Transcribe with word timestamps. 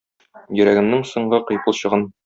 Йөрәгемнең 0.59 1.05
соңгы 1.11 1.43
кыйпылчыгын... 1.51 2.13